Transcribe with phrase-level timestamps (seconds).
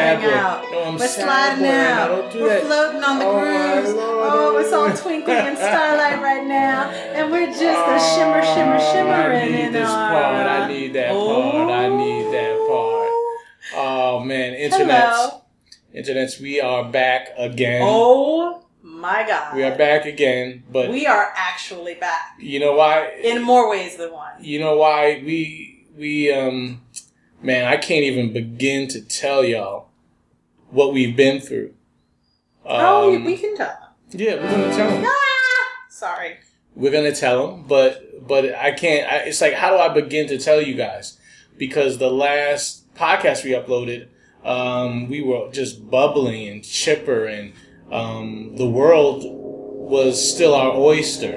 [0.00, 0.36] 'cause we're sliding sad boy.
[0.38, 0.70] out.
[0.72, 2.08] No, I'm we're sliding out.
[2.08, 2.62] Don't do we're that.
[2.62, 3.94] floating on the Oh, grooves.
[3.98, 8.92] Oh, it's all twinkling in starlight right now, and we're just a shimmer, shimmer, Oh,
[8.92, 10.10] shimmering I need in this our.
[10.10, 10.46] part.
[10.46, 11.70] I need that part.
[11.70, 13.10] I need that part.
[13.76, 15.42] Oh man, internets, Hello.
[15.94, 16.40] internets.
[16.40, 17.82] We are back again.
[17.84, 19.54] Oh my God.
[19.54, 23.10] We are back again, but We are actually back you know why?
[23.22, 24.32] in more ways than one.
[24.40, 26.80] You know why we we um
[27.42, 29.86] man, I can't even begin to tell y'all
[30.70, 31.74] what we've been through.
[32.64, 33.76] oh, Um, we can tell.
[34.10, 35.04] yeah, we're gonna tell them.
[35.06, 36.36] Ah, sorry.
[36.74, 40.28] we're gonna tell them but but i can't I, it's like how do i begin
[40.28, 41.18] to tell you guys
[41.58, 44.08] because the last podcast we uploaded
[44.44, 47.52] um, we were just bubbling and chipper and
[47.92, 51.34] um, the world was still our oyster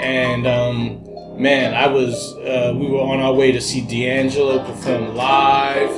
[0.00, 1.00] and um,
[1.40, 5.90] man i was uh, we were on our way to see d'angelo perform live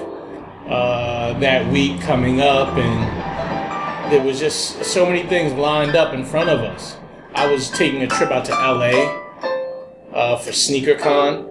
[0.69, 6.25] uh, that week coming up and there was just so many things lined up in
[6.25, 6.97] front of us.
[7.35, 11.49] I was taking a trip out to LA uh, for SneakerCon.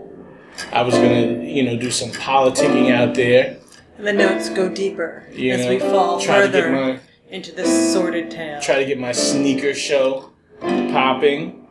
[0.72, 3.58] I was gonna, you know, do some politicking out there.
[3.98, 7.00] And the notes go deeper You as know, we fall try to get further my
[7.30, 8.60] into this sordid tale.
[8.62, 11.68] try to get my sneaker show popping,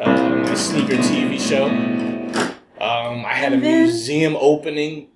[0.00, 0.06] uh,
[0.46, 1.66] my sneaker TV show.
[2.80, 5.08] Um, I had a then- museum opening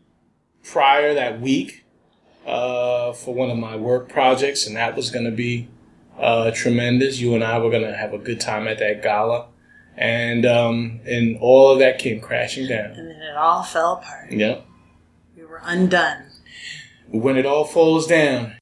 [0.70, 1.84] prior that week
[2.46, 5.68] uh, for one of my work projects, and that was going to be
[6.18, 7.18] uh, tremendous.
[7.20, 9.46] You and I were going to have a good time at that gala,
[9.96, 12.90] and um, and all of that came crashing down.
[12.92, 14.30] and then it all fell apart.
[14.32, 14.64] Yep.
[15.36, 16.24] We were undone.
[17.10, 18.54] When it all falls down,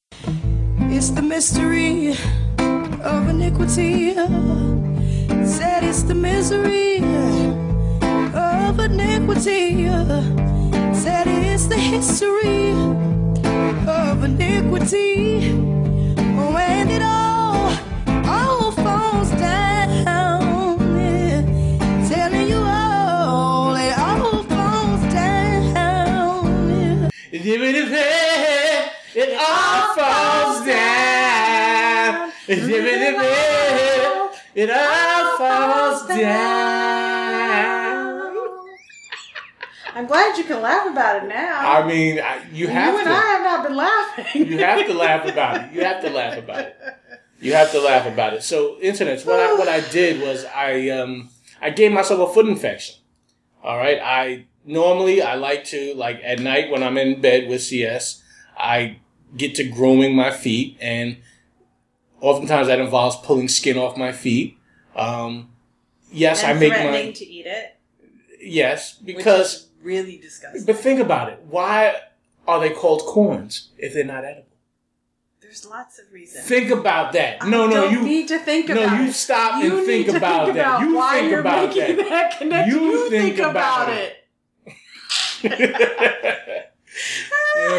[0.95, 2.11] It's the mystery
[2.59, 4.13] of iniquity.
[5.45, 6.97] Said it's the misery
[8.33, 9.85] of iniquity.
[11.03, 12.71] Said it's the history
[13.87, 15.51] of iniquity.
[16.37, 17.71] Oh, when it all,
[18.25, 19.99] all falls down.
[20.97, 21.41] yeah.
[22.09, 25.63] Telling you all, it all falls down.
[27.31, 28.69] yeah.
[29.15, 32.31] it all falls down.
[34.55, 36.94] It all falls down.
[39.95, 41.71] I'm glad you can laugh about it now.
[41.79, 43.13] I mean, I- you have you and to.
[43.13, 44.47] I have not been laughing.
[44.51, 45.73] You have to laugh about it.
[45.73, 46.77] You have to laugh about it.
[47.39, 48.43] You have to laugh about it.
[48.43, 49.25] So, internets.
[49.25, 51.29] What I what I did was I um
[51.61, 52.95] I gave myself a foot infection.
[53.63, 53.99] All right.
[54.03, 58.21] I normally I like to like at night when I'm in bed with CS,
[58.57, 58.97] I
[59.37, 61.17] get to grooming my feet, and
[62.19, 64.57] oftentimes that involves pulling skin off my feet.
[64.95, 65.49] Um,
[66.11, 67.77] yes, and I make my to eat it,
[68.41, 69.69] yes because.
[69.85, 70.65] Really disgusting.
[70.65, 71.39] But think about it.
[71.49, 71.95] Why
[72.47, 74.47] are they called corns if they're not edible?
[75.41, 76.45] There's lots of reasons.
[76.45, 77.41] Think about that.
[77.43, 78.91] I No, no, don't you need to think about.
[78.93, 79.13] no, you it.
[79.13, 80.65] stop You and think need to about think that.
[80.65, 82.09] about You why think you're about making that.
[82.09, 82.75] that, connection.
[82.79, 84.15] You You, think think, about about, it.
[85.43, 86.71] it.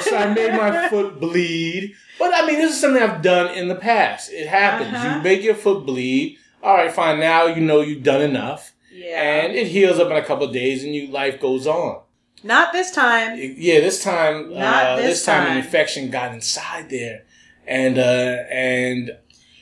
[0.02, 1.94] So I made my foot bleed.
[2.18, 4.30] But I mean, this is something I've done in the past.
[4.32, 4.92] It happens.
[4.94, 5.16] Uh-huh.
[5.16, 6.38] You make your foot bleed.
[6.62, 7.18] All right, fine.
[7.20, 9.20] Now you know you've done enough, Yeah.
[9.22, 12.02] and it heals up in a couple of days, and you life goes on.
[12.46, 13.36] Not this time.
[13.38, 17.24] Yeah, this time, Not uh, this this time, an infection got inside there,
[17.66, 19.10] and uh, and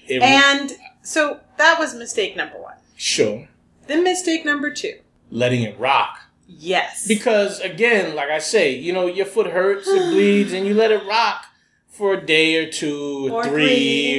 [0.07, 0.73] it And
[1.03, 2.75] so that was mistake number one.
[2.97, 3.49] sure
[3.87, 4.99] Then mistake number two.
[5.31, 6.19] letting it rock.
[6.47, 7.07] Yes.
[7.09, 10.93] Because again, like I say, you know, your foot hurts, it bleeds, and you let
[10.93, 11.47] it rock
[11.89, 13.67] for a day or two, Or three,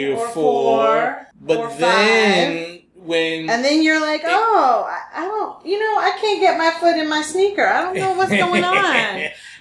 [0.06, 0.34] three, or or four.
[0.34, 2.75] four, But or then
[3.06, 6.72] when and then you're like, oh, I, I don't, you know, I can't get my
[6.80, 7.66] foot in my sneaker.
[7.66, 8.76] I don't know what's going on.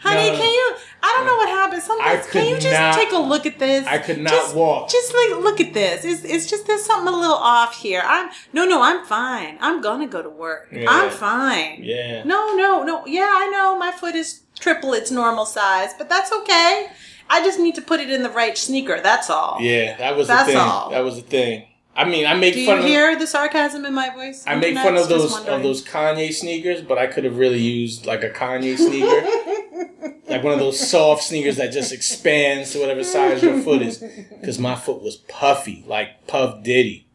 [0.02, 0.37] Honey, No.
[0.37, 0.75] can you?
[1.02, 1.82] I don't know what happened.
[1.82, 3.87] Sometimes, can you just not- take a look at this?
[3.87, 4.91] I could not just, walk.
[4.91, 6.05] Just like look at this.
[6.05, 8.02] It's, it's just there's something a little off here.
[8.05, 8.82] I'm no, no.
[8.82, 9.56] I'm fine.
[9.61, 10.69] I'm gonna go to work.
[10.73, 10.87] Yeah.
[10.88, 11.81] I'm fine.
[11.82, 12.23] Yeah.
[12.25, 13.06] No, no, no.
[13.06, 16.88] Yeah, I know my foot is triple its normal size, but that's okay.
[17.31, 19.00] I just need to put it in the right sneaker.
[19.02, 19.56] That's all.
[19.61, 20.61] Yeah, that was That's the thing.
[20.61, 20.90] all.
[20.90, 21.67] That was the thing.
[21.96, 24.44] I mean, I make Do fun you of hear the sarcasm in my voice?
[24.46, 25.56] I make fun of those wondering.
[25.56, 30.43] of those Kanye sneakers, but I could have really used like a Kanye sneaker, like
[30.43, 33.99] one of those soft sneakers that just expands to whatever size your foot is.
[34.41, 37.06] Because my foot was puffy, like Puff Diddy,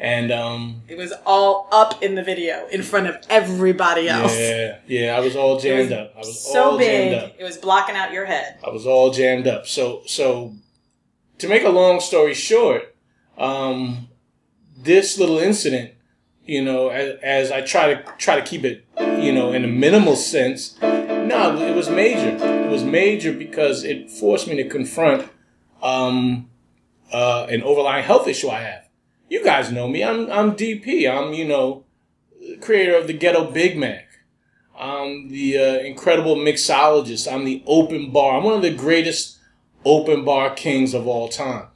[0.00, 4.36] and um, It was all up in the video in front of everybody else.
[4.36, 6.12] yeah, yeah, I was all jammed was up.
[6.16, 7.36] I was so all big, jammed up.
[7.38, 8.58] it was blocking out your head.
[8.66, 9.68] I was all jammed up.
[9.68, 10.54] So, so
[11.38, 12.94] to make a long story short,
[13.38, 14.08] um,
[14.76, 15.92] this little incident,
[16.44, 18.84] you know, as, as I try to try to keep it,
[19.20, 22.36] you know, in a minimal sense, no, it was major.
[22.36, 25.28] It was major because it forced me to confront
[25.82, 26.50] um,
[27.12, 28.88] uh, an overlying health issue I have.
[29.28, 30.04] You guys know me.
[30.04, 31.10] I'm I'm DP.
[31.10, 31.84] I'm you know
[32.60, 34.08] creator of the Ghetto Big Mac.
[34.78, 37.32] I'm the uh, incredible mixologist.
[37.32, 38.36] I'm the open bar.
[38.36, 39.38] I'm one of the greatest
[39.84, 41.68] open bar kings of all time.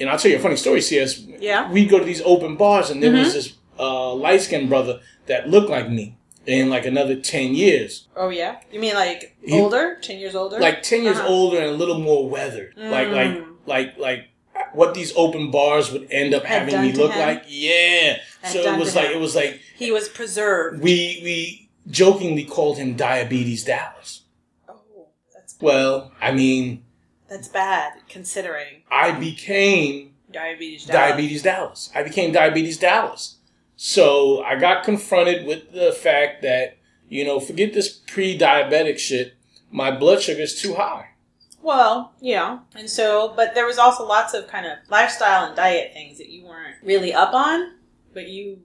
[0.00, 1.20] And I'll tell you a funny story, CS.
[1.42, 1.70] Yeah.
[1.70, 5.48] We'd go to these open bars, and there was this uh, light skinned brother that
[5.48, 6.16] looked like me
[6.46, 8.08] in like another 10 years.
[8.16, 10.58] Oh yeah, you mean like He- older, ten years older?
[10.58, 11.28] Like 10 years Uh-huh.
[11.28, 12.74] older and a little more weathered.
[12.76, 13.46] Like, like, Mm.
[13.66, 14.28] like, like
[14.72, 17.20] what these open bars would end up Had having me look him.
[17.20, 17.44] like.
[17.48, 18.18] Yeah.
[18.40, 19.12] Had so it was like, him.
[19.18, 20.82] it was like, he was preserved.
[20.82, 24.22] we, we jokingly called him Diabetes Dallas.
[24.68, 26.82] oh, that's Well, I mean,
[27.28, 30.86] that's bad considering I became diabetes.
[30.86, 31.90] Diabetes Dallas.
[31.94, 33.36] I became Diabetes Dallas.
[33.76, 39.34] So I got confronted with the fact that, you know, forget this pre diabetic shit,
[39.70, 41.08] my blood sugar is too high.
[41.62, 45.92] Well, yeah, and so, but there was also lots of kind of lifestyle and diet
[45.92, 47.74] things that you weren't really up on,
[48.12, 48.62] but you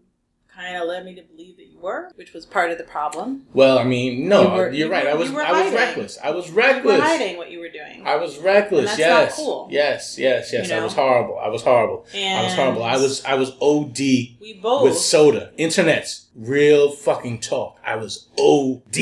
[0.58, 3.44] kind of led me to believe that you were, which was part of the problem.
[3.54, 5.06] Well, I mean, no, You you're right.
[5.06, 6.18] I was I was reckless.
[6.24, 7.02] I was You were reckless.
[7.02, 8.06] hiding what you were doing.
[8.06, 8.90] I was reckless.
[8.92, 9.36] And yes.
[9.36, 9.68] cool.
[9.72, 10.70] Yes, yes, yes.
[10.70, 11.38] You I was horrible.
[11.38, 12.06] I was horrible.
[12.14, 12.84] I was horrible.
[12.84, 14.84] I was I was OD we both.
[14.84, 15.52] with soda.
[15.58, 17.80] Internet's real fucking talk.
[17.86, 18.98] I was OD.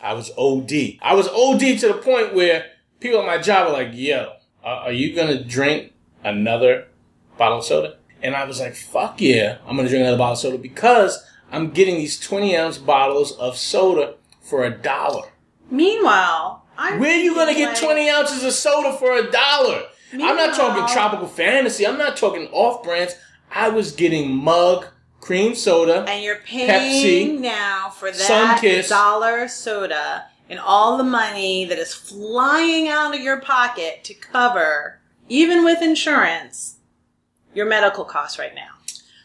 [0.00, 0.72] I was OD.
[1.02, 2.66] I was OD to the point where
[3.00, 4.32] people at my job were like, "Yo,
[4.64, 5.92] are are you gonna drink
[6.24, 6.86] another
[7.36, 10.38] bottle of soda?" And I was like, "Fuck yeah, I'm gonna drink another bottle of
[10.38, 11.22] soda because
[11.52, 15.28] I'm getting these 20 ounce bottles of soda for a dollar."
[15.70, 19.82] Meanwhile, I'm Where are you gonna get like, 20 ounces of soda for a dollar?
[20.12, 21.86] I'm not talking tropical fantasy.
[21.86, 23.14] I'm not talking off brands.
[23.50, 24.86] I was getting mug
[25.20, 26.04] cream soda.
[26.08, 28.88] And you're paying Pepsi, now for that Sunkist.
[28.88, 35.00] dollar soda and all the money that is flying out of your pocket to cover,
[35.28, 36.75] even with insurance,
[37.56, 38.68] your medical costs right now.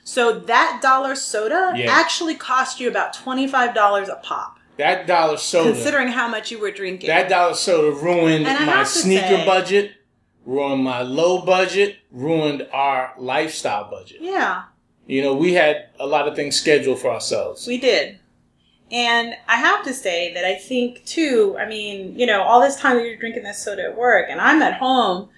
[0.04, 1.92] So that dollar soda Yeah.
[1.92, 5.72] actually cost you about $25 a pop, That dollar soda.
[5.74, 7.08] considering how much you were drinking.
[7.08, 9.92] that dollar soda ruined my sneaker say- budget,
[10.46, 14.18] ruined my low budget, ruined our lifestyle budget.
[14.22, 14.64] yeah.
[15.08, 17.68] You know, we had a lot of things scheduled for ourselves.
[17.68, 18.20] We did.
[18.92, 22.76] And I have to say that I think too, I mean, you know, all this
[22.78, 25.30] time you're drinking this soda at work and I'm at home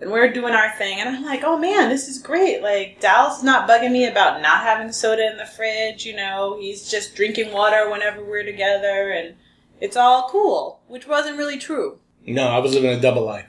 [0.00, 2.62] and we're doing our thing and I'm like, oh man, this is great.
[2.62, 6.58] Like Dallas is not bugging me about not having soda in the fridge, you know,
[6.60, 9.34] he's just drinking water whenever we're together and
[9.80, 11.98] it's all cool, which wasn't really true.
[12.26, 13.46] no, I was living a double life.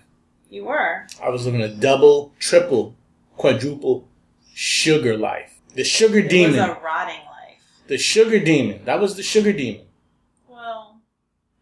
[0.50, 1.08] You were.
[1.24, 2.96] I was living a double, triple,
[3.38, 4.08] quadruple
[4.54, 5.60] sugar life.
[5.76, 6.60] The sugar It demon.
[6.60, 7.60] was a rotting life.
[7.88, 8.84] the sugar demon.
[8.86, 9.86] That was the sugar demon.
[10.50, 11.00] Well,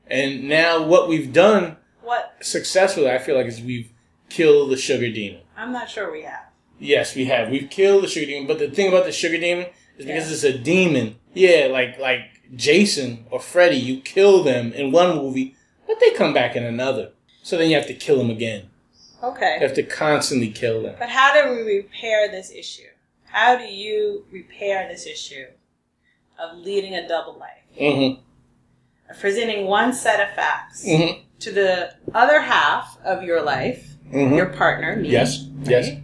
[0.07, 2.35] And now what we've done what?
[2.41, 3.91] successfully, I feel like, is we've
[4.29, 5.41] killed the sugar demon.
[5.57, 6.45] I'm not sure we have.
[6.79, 7.49] Yes, we have.
[7.49, 8.47] We've killed the sugar demon.
[8.47, 9.65] But the thing about the sugar demon
[9.97, 10.33] is because Yeah.
[10.33, 11.15] it's a demon.
[11.33, 12.21] Yeah, like like
[12.55, 15.55] Jason or Freddy, you kill them in one movie,
[15.87, 17.11] but they come back in another.
[17.43, 18.69] So then you have to kill them again.
[19.21, 19.55] Okay.
[19.59, 20.95] You have to constantly kill them.
[20.97, 22.87] But how do we repair this issue?
[23.25, 25.45] How do you repair this issue
[26.39, 27.63] of leading a double life?
[27.79, 28.21] Mm-hmm.
[29.19, 31.21] Presenting one set of facts Mm-hmm.
[31.39, 34.35] to the other half of your life, Mm-hmm.
[34.35, 35.09] your partner, me.
[35.09, 35.45] Yes.
[35.63, 35.99] Yes.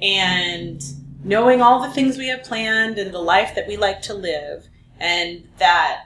[0.00, 0.82] And
[1.24, 4.68] knowing all the things we have planned and the life that we like to live,
[5.00, 6.04] and that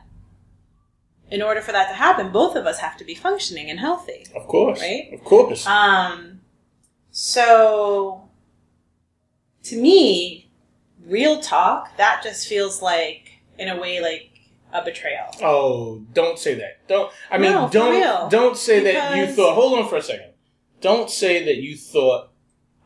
[1.31, 4.27] in order for that to happen, both of us have to be functioning and healthy.
[4.37, 4.81] Of course.
[4.81, 5.11] Right?
[5.13, 5.67] Of course.
[5.67, 6.41] Um,
[7.11, 8.29] so
[9.65, 10.51] to me,
[11.07, 14.31] real talk, that just feels like, in a way, like
[14.73, 15.27] a betrayal.
[15.43, 16.87] Oh, don't say that.
[16.89, 17.13] Don't.
[17.31, 18.31] I mean, No, don't.
[18.31, 19.55] Don't say that you thought.
[19.55, 20.32] Hold on for a second.
[20.83, 22.31] Don't say that you thought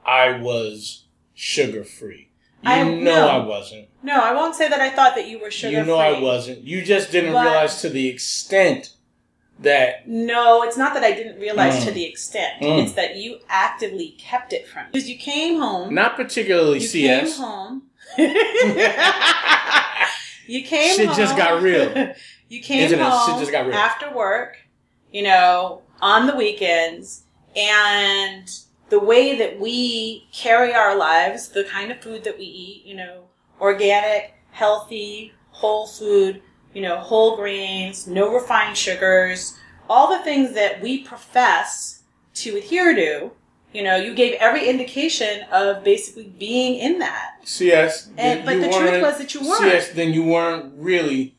[0.05, 2.31] I was sugar free.
[2.63, 3.29] You I- know no.
[3.29, 3.89] I wasn't.
[4.03, 5.81] No, I won't say that I thought that you were sugar free.
[5.81, 5.97] you know.
[5.99, 6.63] I wasn't.
[6.63, 8.91] You just didn't But- realize to the extent
[9.61, 11.85] that No, it's not that I didn't realize Mm.
[11.87, 12.61] to the extent.
[12.61, 12.83] Mm.
[12.85, 14.89] It's that you actively kept it from me.
[14.93, 15.95] Because you came home.
[15.95, 17.33] not particularly you CS.
[17.37, 17.83] came home.
[20.47, 21.17] you came Shit home.
[21.17, 22.13] just got real.
[22.49, 23.13] you came Isn't it?
[23.27, 23.75] Shit just got real.
[23.77, 24.59] after work,
[25.11, 27.23] you know, on the weekends,
[27.57, 28.49] and
[28.89, 32.95] the way that we carry our lives, the kind of food that we eat, you
[32.95, 33.23] know,
[33.61, 36.43] organic, healthy, whole food,
[36.75, 39.57] you know, whole grains, no refined sugars,
[39.89, 42.03] all the things that we profess
[42.35, 43.31] to adhere to.
[43.73, 47.37] You know, you gave every indication of basically being in that.
[47.45, 48.09] CS.
[48.17, 49.63] And- but the truth was that you weren't.
[49.63, 49.89] CS.
[49.91, 51.36] Then you weren't really,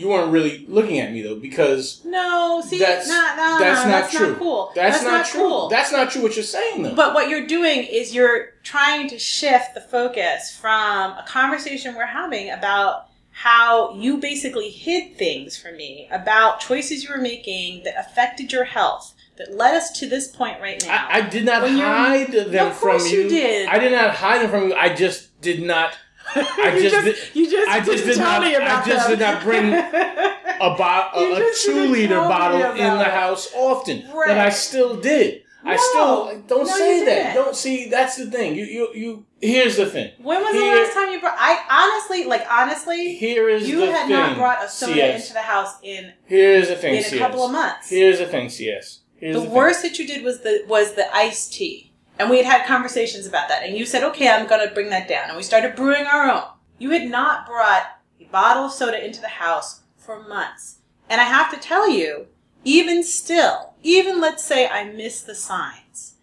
[0.00, 3.90] you weren't really looking at me though because No, see, that's nah, nah, that's nah,
[3.90, 4.28] not that's true.
[4.30, 4.72] not cool.
[4.74, 5.40] That's, not, true.
[5.40, 5.68] cool.
[5.68, 6.22] That's not true.
[6.22, 6.94] What you're saying though.
[6.94, 12.06] But what you're doing is you're trying to shift the focus from a conversation we're
[12.06, 17.94] having about how you basically hid things from me about choices you were making that
[17.98, 21.06] affected your health that led us to this point right now.
[21.08, 23.22] I, I did not When hide them from you.
[23.22, 23.68] you did.
[23.68, 24.74] I did not hide them from you.
[24.74, 25.96] I just did not.
[26.36, 28.88] I just just, did- you just I just didn't did tell not- me about I
[28.90, 29.18] just them.
[29.18, 34.28] did not bring a, bo- a, a two liter bottle in the house often, Right.
[34.28, 35.42] but I still did.
[35.62, 37.34] I still don't No, say that.
[37.34, 37.90] Don't see.
[37.90, 38.54] That's the thing.
[38.54, 39.26] You you you.
[39.42, 40.10] Here's the thing.
[40.22, 41.36] when was Here- the last time you brought?
[41.38, 44.10] I honestly, like honestly, Here is you the had thing.
[44.10, 45.20] not brought a soda CS.
[45.22, 46.94] into the house in Here's the thing.
[46.94, 47.18] in a CS.
[47.20, 47.90] couple of months.
[47.90, 48.48] Here's the thing.
[48.48, 49.00] CS.
[49.16, 49.50] Here's the thing.
[49.50, 51.89] worst that you did was the was the iced tea,
[52.20, 53.64] and we had had conversations about that.
[53.64, 56.30] And you said, "Okay, I'm going to bring that down." And we started brewing our
[56.30, 56.44] own.
[56.78, 57.86] You had not brought
[58.20, 60.76] a bottle of soda into the house for months,
[61.08, 62.26] and I have to tell you,
[62.64, 66.14] even still, even let's say I miss the signs,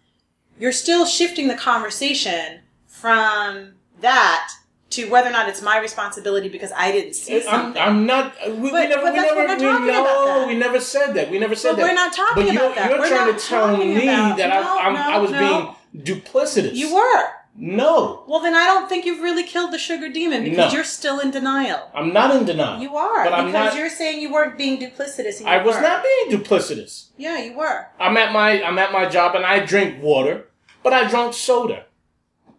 [0.58, 4.52] you're still shifting the conversation from that
[4.90, 7.82] to whether or not it's my responsibility because I didn't see I'm, something.
[7.82, 8.34] I'm not.
[8.46, 9.02] We, we never.
[9.02, 9.40] but we never.
[9.40, 10.46] we, no, about that.
[10.48, 11.30] we never said that.
[11.30, 11.82] We never said But that.
[11.88, 12.90] we're not talking but you're, about that.
[12.90, 15.38] You're We're trying to tell me about- that No, I, I'm, no, I was no.
[15.38, 16.74] being duplicitous.
[16.74, 17.24] you were.
[17.60, 20.76] No, Well, then I don't think you've really killed the sugar demon because No.
[20.76, 21.90] you're still in denial.
[21.92, 22.80] I'm not in denial.
[22.80, 25.44] You are But I'm because not- you're saying you weren't being duplicitous.
[25.44, 25.82] I was were.
[25.82, 27.06] not being duplicitous.
[27.16, 27.86] Yeah, you were.
[27.98, 30.46] I'm at my I'm at my job and I drink water,
[30.84, 31.86] but I drank soda.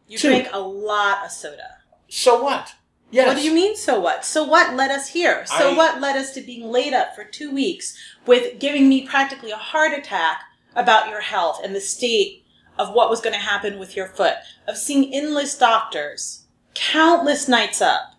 [0.09, 0.27] You Two.
[0.31, 1.77] drank a lot of soda.
[2.09, 2.74] So what?
[3.09, 3.27] Yes.
[3.27, 3.77] What do you mean?
[3.77, 4.25] So what?
[4.25, 5.45] So what led us here?
[5.45, 7.95] So I- what led us to being laid up for two weeks
[8.25, 10.41] with giving me practically a heart attack
[10.75, 12.38] about your health and the state
[12.79, 14.33] of what was going to happen with your foot,
[14.67, 18.13] of seeing endless doctors, countless nights up.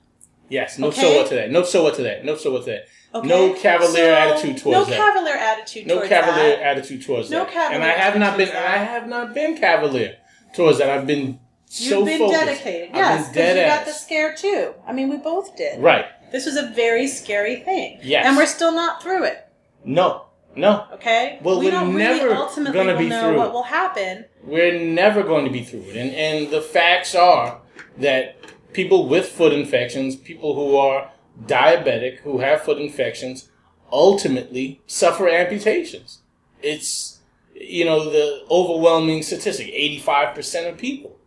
[0.48, 0.78] Yes.
[0.78, 0.88] No.
[0.88, 1.00] Okay.
[1.00, 1.50] So what to that?
[1.50, 1.64] No.
[1.64, 2.24] So what to that?
[2.24, 2.36] No.
[2.36, 2.86] So what to that?
[3.14, 3.26] Okay?
[3.28, 4.90] No cavalier So, attitude towards no that.
[4.90, 5.94] No cavalier attitude towards it.
[5.94, 6.62] no cavalier that.
[6.62, 7.50] attitude towards No that.
[7.52, 8.48] cavalier and I have not been.
[8.48, 8.56] that.
[8.80, 10.16] I have not been cavalier
[10.54, 10.90] towards that.
[10.90, 12.40] I've been so You've been focused.
[12.44, 12.88] dedicated.
[12.90, 14.74] I've Yes, been because you got the scare too.
[14.86, 15.80] I mean, we both did.
[15.80, 16.04] Right.
[16.32, 17.98] This was a very scary thing.
[18.02, 18.26] Yes.
[18.26, 19.48] And we're still not through it.
[19.84, 20.26] No.
[20.56, 20.86] No.
[20.94, 21.38] Okay?
[21.42, 24.24] Well, we we're don't never really ultimately gonna be know through what will happen.
[24.42, 25.96] We're never going to be through it.
[25.96, 27.60] And, and the facts are
[27.98, 28.36] that
[28.72, 31.10] people with foot infections, people who are
[31.46, 33.48] diabetic, who have foot infections,
[33.92, 36.20] ultimately suffer amputations.
[36.62, 37.20] It's,
[37.54, 41.18] you know, the overwhelming statistic 85% of people.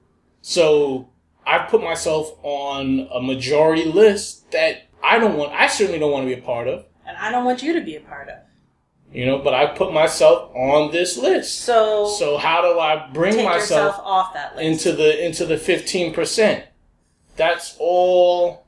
[0.42, 1.10] So
[1.46, 6.28] I've put myself on a majority list that I don't want, I certainly don't want
[6.28, 8.43] to be a part of, And I don't want you to be a part of.
[9.14, 11.62] You know, but I put myself on this list.
[11.62, 14.88] So, So how do I bring myself off that list.
[14.88, 16.66] into the into the fifteen percent.
[17.36, 18.66] That's all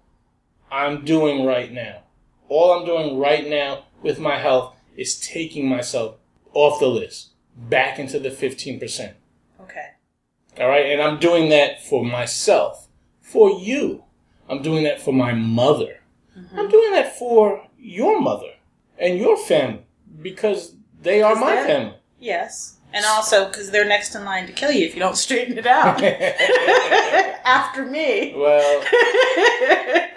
[0.71, 2.03] I'm doing right now.
[2.47, 6.15] All I'm doing right now with my health is taking myself
[6.53, 9.15] off the list, back into the fifteen percent.
[9.59, 9.87] okay.
[10.59, 12.87] All right, and I'm doing that for myself,
[13.21, 14.03] for you.
[14.47, 16.01] I'm doing that for my mother.
[16.37, 16.59] Mm-hmm.
[16.59, 18.53] I'm doing that for your mother
[18.97, 19.85] and your family
[20.21, 21.95] because they are my family.
[22.19, 22.77] Yes.
[22.93, 25.65] And also because they're next in line to kill you if you don't straighten it
[25.67, 26.01] out.
[27.45, 28.33] After me.
[28.35, 28.81] well,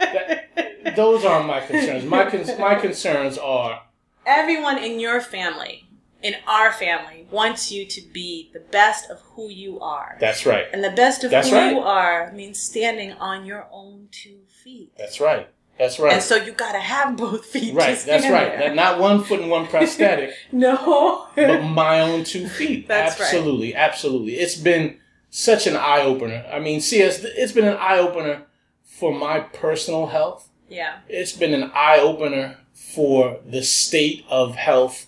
[0.01, 2.05] that, those aren't my concerns.
[2.05, 3.83] My con- my concerns are
[4.27, 5.89] Everyone in your family,
[6.23, 10.17] in our family, wants you to be the best of who you are.
[10.21, 10.67] that's right.
[10.73, 11.73] And the best of That's who right.
[11.73, 14.93] you are means standing on your own two feet.
[14.99, 15.49] That's right.
[15.79, 16.15] That's right.
[16.15, 17.75] And so you gotta have both feet.
[17.75, 17.97] right.
[17.99, 18.59] To That's right.
[18.59, 18.75] there.
[18.75, 21.27] Not- one foot and one prosthetic, no.
[21.37, 22.89] but my own two feet.
[22.89, 23.27] That's right.
[23.27, 24.35] absolutely, absolutely.
[24.35, 24.99] It's been
[25.31, 26.45] such an eye opener.
[26.53, 28.43] I mean, see, it's, it's been an eye opener
[28.85, 30.49] for my personal health.
[30.69, 30.99] yeah.
[31.09, 35.07] It's been an eye opener for the state of health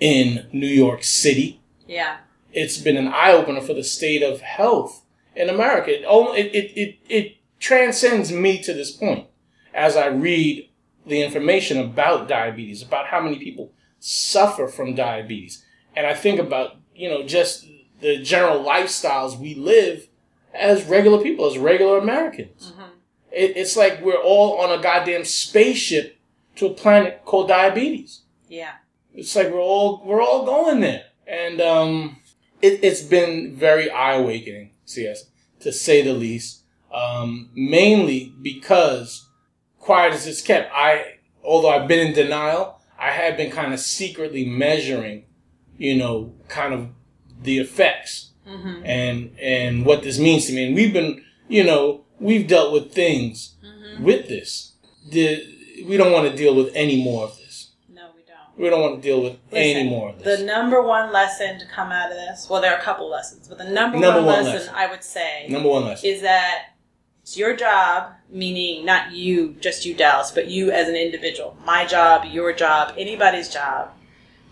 [0.00, 1.60] in New York City.
[1.86, 2.18] Yeah.
[2.52, 5.02] It's been an eye opener for the state of health
[5.34, 5.90] in America.
[5.92, 9.26] It, it, it, it, it transcends me to this point
[9.76, 10.68] as I read
[11.06, 15.64] the information about diabetes, about how many people suffer from diabetes.
[15.94, 17.66] And I think about, you know, just
[18.00, 20.08] the general lifestyles we live
[20.52, 22.72] as regular people, as regular Americans.
[23.30, 26.18] It, it's like we're all on a goddamn spaceship
[26.56, 28.22] to a planet called diabetes.
[28.48, 28.72] Yeah.
[29.14, 32.18] It's like we're all we're all going there, and um,
[32.60, 35.24] it, it's been very eye awakening, CS,
[35.60, 36.62] to say the least.
[36.92, 39.25] Um, mainly because,
[39.86, 43.80] quiet as it's kept, I although I've been in denial, I have been kind of
[43.80, 45.24] secretly measuring,
[45.78, 46.88] you know, kind of
[47.40, 48.84] the effects mm-hmm.
[48.84, 50.66] and and what this means to me.
[50.66, 54.02] And we've been, you know, we've dealt with things mm-hmm.
[54.02, 54.72] with this.
[55.08, 55.40] The,
[55.86, 57.70] we don't want to deal with any more of this.
[57.88, 58.58] No, we don't.
[58.58, 60.40] We don't want to deal with any more of this.
[60.40, 63.46] The number one lesson to come out of this, well, there are a couple lessons,
[63.46, 64.74] but the number, Number one, one lesson, lesson.
[64.74, 66.10] I would say Number one lesson.
[66.10, 66.75] is that
[67.26, 71.56] it's your job, meaning not you, just you, Dallas, but you as an individual.
[71.64, 73.90] My job, your job, anybody's job,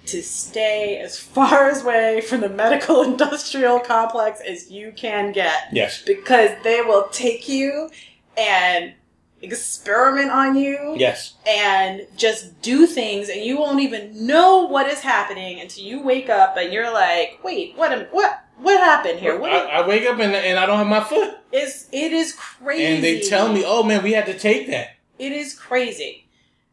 [0.07, 5.69] to stay as far as away from the medical industrial complex as you can get.
[5.73, 6.02] Yes.
[6.02, 7.90] Because they will take you
[8.37, 8.95] and
[9.40, 11.35] experiment on you Yes.
[11.47, 16.28] and just do things and you won't even know what is happening until you wake
[16.28, 19.39] up and you're like, wait, what am, what what happened here?
[19.39, 21.37] What I, I wake up and, and I don't have my foot.
[21.53, 22.85] is it is crazy.
[22.85, 24.97] And they tell me, oh man, we had to take that.
[25.19, 26.27] it is crazy.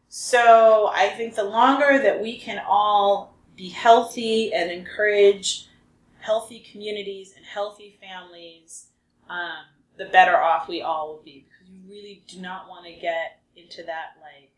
[0.08, 5.68] So I think the longer that we can all be healthy and encourage
[6.20, 8.88] healthy communities and healthy families,
[9.28, 9.64] um,
[9.96, 11.46] the better off we all will be.
[11.48, 14.51] Because you really do not want to get into that like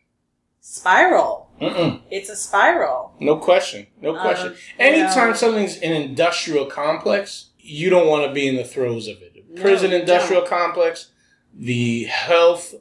[0.69, 1.51] spiral.
[1.61, 2.01] Mm-mm.
[2.11, 3.15] It's a spiral.
[3.21, 3.87] No question.
[4.01, 4.49] No question.
[4.49, 9.07] Um, Anytime know- something's an industrial complex, you don't want to be in the throes
[9.07, 9.33] of it.
[9.51, 11.11] No, Prison industrial complex,
[11.55, 12.75] the health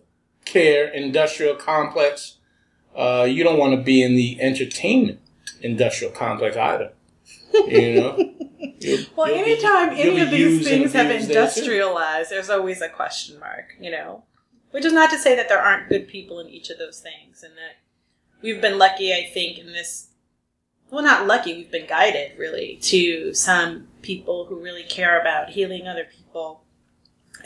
[0.45, 2.37] care industrial complex,
[2.95, 5.19] uh, you don't want to be in the entertainment
[5.61, 6.93] industrial complex either.
[7.67, 8.17] You know?
[8.79, 11.39] You'll- Well, you'll anytime any of these things have abused there, too.
[11.61, 14.23] industrialized, there's always a question mark, you know?
[14.73, 17.43] Which is not to say that there aren't good people in each of those things,
[17.43, 17.77] and that
[18.41, 20.07] we've been lucky, I think, in this.
[20.89, 25.87] Well, not lucky, we've been guided, really, to some people who really care about healing
[25.87, 26.63] other people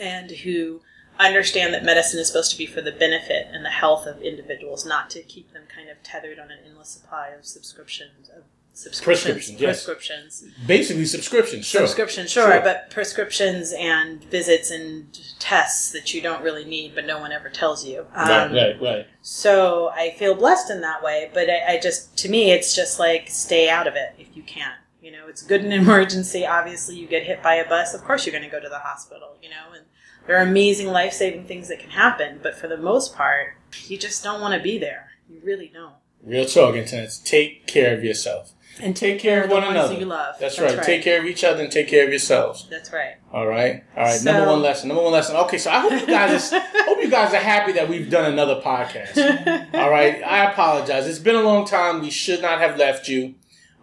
[0.00, 0.80] and who
[1.18, 4.86] understand that medicine is supposed to be for the benefit and the health of individuals,
[4.86, 8.44] not to keep them kind of tethered on an endless supply of subscriptions, of
[8.78, 9.84] subscriptions, Prescriptions, yes.
[9.84, 10.44] prescriptions.
[10.66, 11.66] Basically, subscriptions.
[11.66, 11.80] Sure.
[11.80, 12.60] Subscription, sure, Sure.
[12.60, 17.48] but prescriptions and visits and tests that you don't really need, but no one ever
[17.48, 18.06] tells you.
[18.14, 19.06] Right, Um, right, right.
[19.22, 22.98] So I feel blessed in that way, but I, I just, to me, it's just
[22.98, 24.72] like stay out of it if you can.
[25.02, 26.46] You know, it's good in an emergency.
[26.46, 28.78] Obviously, you get hit by a bus, of course you're going to go to the
[28.78, 29.36] hospital.
[29.42, 29.84] You know, and
[30.26, 33.54] there are amazing life saving things that can happen, but for the most part,
[33.86, 35.08] you just don't want to be there.
[35.28, 35.94] You really don't.
[36.22, 37.22] Real talk, internets.
[37.22, 38.52] Take care of yourself.
[38.80, 39.94] And Take care of the one ones another.
[39.94, 40.36] You love.
[40.38, 40.82] That's, right.
[40.84, 42.66] Take care of each other and take care of yourselves.
[42.70, 43.16] That's right.
[43.32, 43.82] All right.
[43.96, 44.20] All right.
[44.20, 44.88] So- number one lesson.
[44.88, 45.36] Number one lesson.
[45.36, 48.32] Okay, so I hope you guys is, hope you guys are happy that we've done
[48.32, 49.74] another podcast.
[49.74, 50.22] All right.
[50.22, 51.06] I apologize.
[51.08, 52.00] It's been a long time.
[52.02, 53.34] We should not have left you,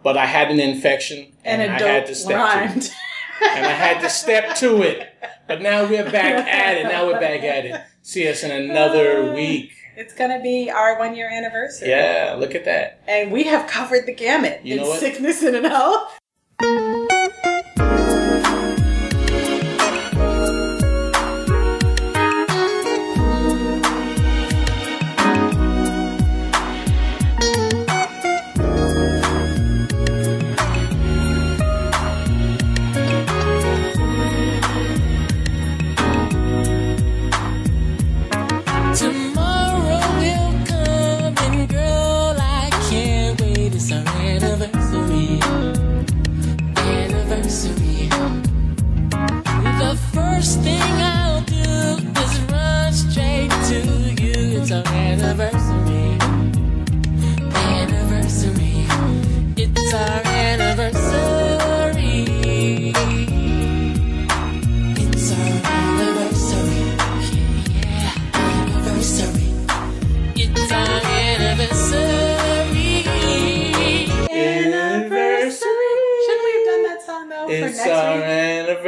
[0.02, 2.38] but I had an infection and and, a I dope had to step
[2.72, 2.90] to it.
[3.42, 5.08] And I had to step to it.
[5.46, 6.84] But now we're back at it.
[6.84, 7.80] Now we're back at it.
[8.02, 9.72] See us in another week.
[9.96, 11.88] It's gonna be our one year anniversary.
[11.88, 13.00] Yeah, look at that.
[13.08, 16.12] And we have covered the gamut You in sickness and in health.
[50.62, 50.85] Thing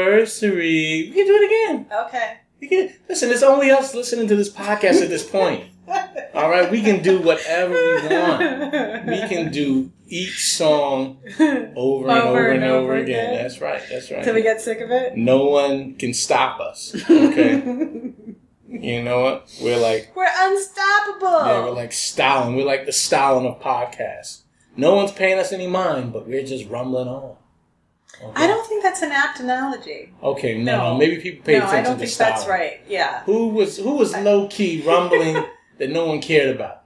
[0.08, 1.10] anniversary.
[1.10, 1.86] We can do it again.
[2.06, 2.36] Okay.
[2.60, 5.64] You can, listen, it's only us listening to this podcast at this point.
[6.34, 9.06] All right, we can do whatever we want.
[9.06, 11.18] We can do each song
[11.76, 13.34] over and over, and over, again.
[13.34, 13.82] That's right.
[13.90, 14.22] That's right.
[14.22, 15.16] Till we get sick of it.
[15.16, 16.94] no one can stop us.
[17.08, 17.54] Okay.
[18.68, 19.50] you know what?
[19.62, 21.46] We're like We're unstoppable.
[21.46, 22.54] yeah, we're like Stalin.
[22.54, 24.42] We're like the Stalin of podcasts.
[24.76, 27.36] No one's paying us any mind, but we're just rumbling on.
[28.20, 28.32] Okay.
[28.34, 30.12] I don't think that's an apt analogy.
[30.22, 30.96] Okay, no, No.
[30.96, 31.68] maybe people pay attention to the style.
[31.68, 32.32] no, attention I don't to think Stalin.
[32.34, 32.80] that's right.
[32.88, 33.22] Yeah.
[33.24, 35.44] Who was who was low key rumbling
[35.78, 36.82] that no one cared about?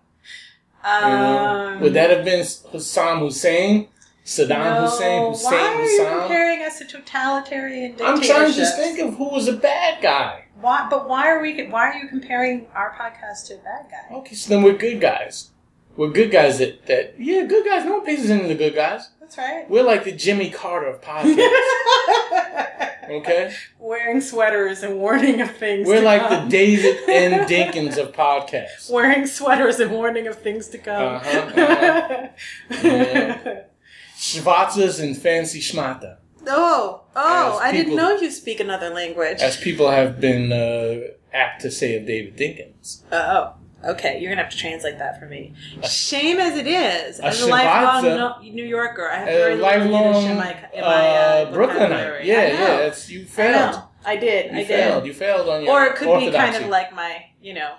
[0.85, 1.49] You know?
[1.75, 3.89] Um, Would that have been Saddam Hussein?
[4.25, 5.29] Saddam no, Hussein?
[5.31, 9.29] Hussein Why are you comparing us to totalitarian I'm trying to just think of who
[9.31, 10.45] was a bad guy.
[10.61, 11.67] Why, but why are we?
[11.69, 14.17] Why are you comparing our podcast to a bad guy?
[14.17, 15.51] Okay, so then we're good guys.
[15.97, 17.85] We're good guys that, that yeah, good guys.
[17.85, 19.11] No one pays attention to the good guys.
[19.23, 19.71] That's right.
[19.71, 21.49] We're like the Jimmy Carter of podcasts.
[23.11, 23.53] Okay?
[23.79, 25.87] Wearing sweaters and warning of things.
[25.89, 26.45] We're to like come.
[26.45, 27.49] the David N.
[27.49, 28.91] Dinkins of podcasts.
[28.91, 31.17] Wearing sweaters and warning of things to come.
[31.17, 32.29] Uh-huh, uh-huh.
[32.71, 33.63] Yeah.
[34.17, 36.19] Schwarzes and fancy schmata.
[36.47, 37.55] Oh, oh!
[37.57, 39.41] As I didn't know you speak another language.
[39.41, 43.03] As people have been uh, apt to say of David Dinkins.
[43.11, 44.19] oh, okay.
[44.21, 45.55] You're gonna have to translate that for me.
[45.89, 49.31] Shame as it is, a as a lifelong Shivatza- no, New Yorker, I have A
[49.33, 51.13] very little Yiddish lifelong in my, in my uh,
[51.49, 52.25] uh, Brooklynite.
[52.25, 52.77] Yeah, yeah.
[52.79, 53.73] That's, you failed.
[53.77, 53.89] know.
[54.05, 54.53] I did.
[54.53, 55.03] You I failed.
[55.05, 55.09] did.
[55.09, 57.75] You failed on your Or it could be kind of like my, you know,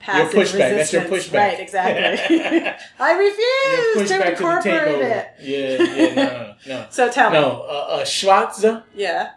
[0.00, 0.58] passive pushback.
[0.76, 1.32] That's your pushback.
[1.34, 2.34] Right, exactly.
[2.98, 5.28] I refuse to pushback to incorporate it.
[5.40, 6.86] Yeah, yeah, no, no, no.
[6.90, 7.40] So tell me.
[7.40, 9.30] No, uh, a Schwarzer Yeah.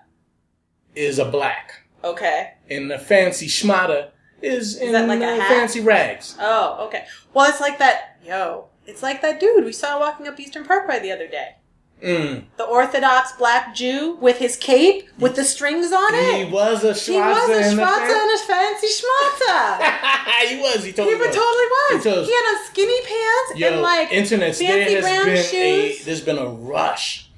[0.95, 2.53] is a black, Okay.
[2.69, 4.09] and the fancy schmata
[4.45, 5.47] is in that like a uh, hat?
[5.49, 6.35] fancy rags.
[6.39, 7.05] Oh, okay.
[7.33, 8.17] Well, it's like that.
[8.25, 11.55] Yo, it's like that dude we saw walking up Eastern Parkway the other day.
[12.03, 12.43] Mm.
[12.57, 16.45] The Orthodox black Jew with his cape with the strings on it.
[16.45, 19.79] He was a He was a fan- and a fancy schmatza.
[20.49, 20.83] he was.
[20.83, 22.05] He he totally totally was.
[22.05, 22.27] was.
[22.27, 24.55] He He had on skinny pants Yo, and like internet.
[24.55, 26.05] fancy brown been a shoes.
[26.05, 27.29] there's been a rush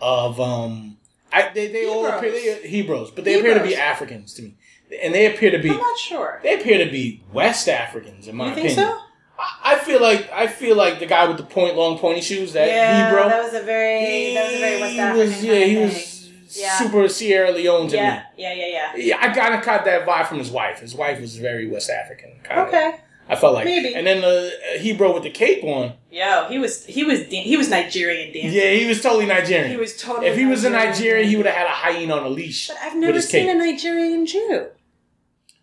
[0.00, 0.96] of um.
[1.32, 2.62] I, they they all appear Hebrews.
[2.62, 4.54] they, Hebrews, but they appear to be Africans to me,
[5.02, 6.40] and they appear to be I'm not sure.
[6.42, 8.88] they appear to be West Africans in my You think opinion.
[8.88, 8.98] so?
[9.38, 12.52] I, I feel like I feel like the guy with the point long pointy shoes
[12.54, 13.28] that yeah, Hebrew.
[13.28, 16.14] that was a very that was a very West African was, yeah, he was.
[16.50, 16.78] Yeah.
[16.78, 18.42] super Sierra Leone to Yeah, me.
[18.42, 18.96] yeah, yeah, yeah.
[18.96, 20.80] Yeah, I kind of caught that vibe from his wife.
[20.80, 22.30] His wife was very West African.
[22.42, 22.62] Kinda.
[22.62, 22.94] Okay.
[23.28, 23.94] I felt like Maybe.
[23.94, 25.92] And then the uh, Hebrew with the cape on.
[26.10, 28.52] Yo, he was he was he was Nigerian dancing.
[28.58, 29.70] Yeah, he was totally Nigerian.
[29.70, 30.26] He was totally.
[30.28, 30.92] if he was in Nigerian.
[30.94, 32.68] Nigeria, he would have had a hyena on a leash.
[32.68, 33.54] But I've never seen cape.
[33.54, 34.68] a Nigerian Jew.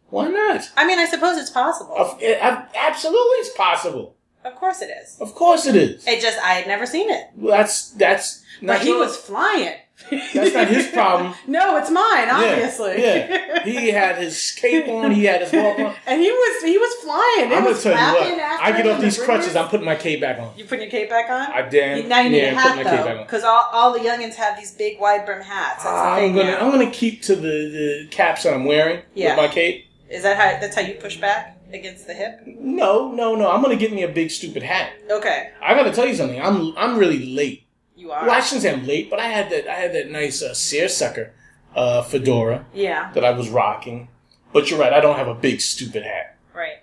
[0.09, 0.69] Why not?
[0.77, 1.95] I mean, I suppose it's possible.
[1.97, 4.15] Of, it, ab- absolutely, it's possible.
[4.43, 5.17] Of course it is.
[5.19, 6.05] Of course, it is.
[6.07, 7.29] It just I had never seen it.
[7.35, 8.43] Well, that's that's.
[8.61, 9.75] But he was flying.
[10.11, 11.33] That's not his problem.
[11.47, 13.01] no, it's mine, obviously.
[13.01, 15.11] Yeah, he had his cape on.
[15.11, 15.95] He had his walk on.
[16.05, 17.51] and he was he was flying.
[17.51, 18.61] It I'm gonna tell you what.
[18.61, 19.55] I get off these the crutches.
[19.55, 20.51] I'm putting my cape back on.
[20.57, 21.51] You putting your cape back on?
[21.51, 21.97] I damn.
[21.97, 23.23] You- now you need yeah, a hat cape though, on.
[23.25, 25.83] because all, all the youngins have these big wide brim hats.
[25.83, 26.59] That's I'm thing gonna now.
[26.59, 29.29] I'm gonna keep to the, the caps that I'm wearing Yeah.
[29.29, 29.87] with my cape.
[30.15, 32.41] Is that how that's how you push back against the hip?
[32.45, 33.51] No, no, no.
[33.51, 34.93] I'm gonna get me a big stupid hat.
[35.09, 36.41] Okay, I gotta tell you something.
[36.41, 37.67] I'm I'm really late.
[37.95, 38.25] you are.
[38.25, 40.53] Well, I shouldn't say I'm late, but I had that I had that nice uh,
[40.53, 41.33] seersucker
[41.75, 44.07] uh, fedora Yeah, that I was rocking.
[44.53, 44.93] But you're right.
[44.93, 46.77] I don't have a big stupid hat, right.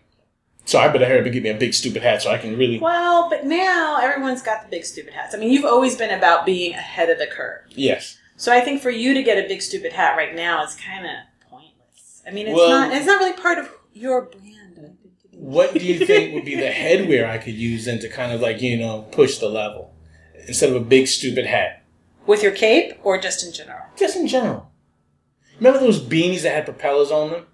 [0.66, 2.59] so I better hurry up and get me a big stupid hat so I can
[2.59, 2.79] really.
[2.79, 5.35] Well, but now everyone's got the big stupid hats.
[5.35, 7.64] I mean, you've always been about being ahead of the curve.
[7.71, 8.18] Yes.
[8.37, 11.07] So I think for you to get a big stupid hat right now is kind
[11.07, 11.12] of.
[12.26, 12.92] I mean, it's Well- not.
[12.92, 14.96] It's not really part of your brand.
[15.32, 18.40] What do you think would be the headwear I could use then to kind of
[18.40, 19.92] like you know push the level
[20.46, 21.82] instead of a big stupid hat?
[22.26, 23.80] With your cape or just in general?
[23.96, 24.70] Just in general.
[25.58, 27.46] Remember those beanies that had propellers on them?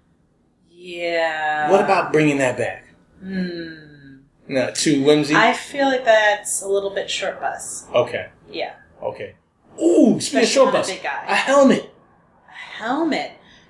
[0.69, 1.69] Yeah.
[1.71, 2.85] What about bringing that back?
[3.21, 4.17] Hmm.
[4.47, 5.35] No, too whimsy.
[5.35, 7.85] I feel like that's a little bit short bus.
[7.93, 8.73] okay, Yeah.
[9.01, 9.35] okay.
[9.81, 11.23] Ooh, speaking of short bus, a big guy.
[11.27, 11.91] a helmet.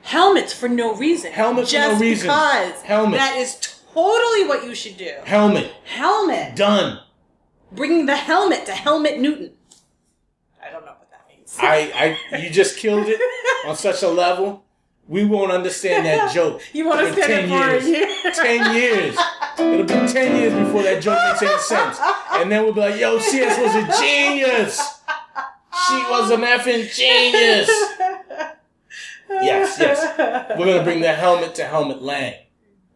[0.02, 0.42] Helmet.
[0.44, 1.32] Helmets for no reason.
[1.32, 2.28] Helmets for no reason.
[2.28, 2.82] because.
[2.82, 3.20] Helmet.
[3.20, 3.56] That is
[3.94, 5.12] totally what you should do.
[5.26, 5.72] Helmet.
[5.86, 6.56] Helmet.
[6.56, 7.00] Done.
[7.72, 9.52] Bringing the helmet to Helmut Newton.
[10.66, 11.56] I don't know what that means.
[11.60, 13.20] I, I, you just killed it
[13.68, 14.66] on such a level.
[15.08, 16.62] We won't understand that joke.
[16.74, 17.88] You want to in stand it 10 for a years.
[17.88, 18.32] year?
[18.34, 19.18] Ten years.
[19.60, 22.00] It'll be ten years before that joke makes any sense.
[22.34, 24.80] And then we'll be like, yo, CS was a genius.
[25.88, 27.70] She was an effing genius.
[29.30, 30.58] Yes, yes.
[30.58, 32.34] We're gonna bring the helmet to Helmut Lang.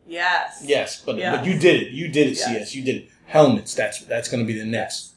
[0.07, 0.63] Yes.
[0.65, 1.37] Yes, but Yes.
[1.37, 1.91] but you did it.
[1.91, 2.45] You did it, Yes.
[2.45, 2.75] CS.
[2.75, 3.09] You did it.
[3.25, 3.73] Helmets.
[3.73, 5.12] That's that's gonna be the next.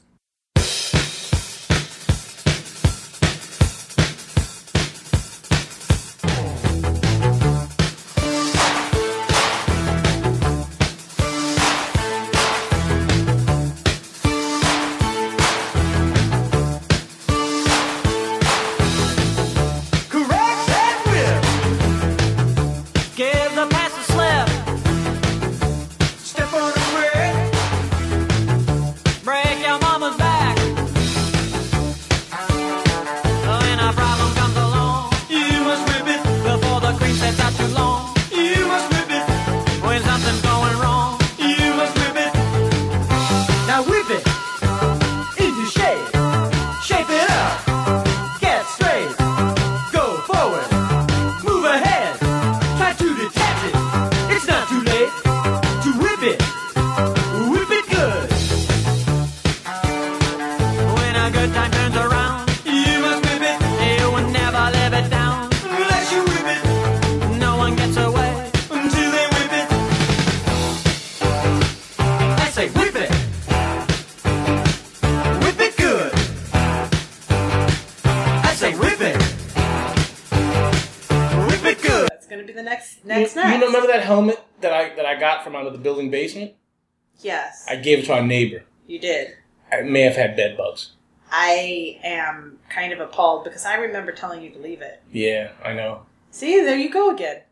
[87.87, 88.64] Gave it to our neighbor.
[88.88, 89.37] you did.
[89.72, 90.92] I may have had bed bugs.
[91.31, 95.03] I am kind of appalled because I remember telling you to leave it.
[95.12, 96.07] Yeah, I know.
[96.31, 97.42] See, there you go again.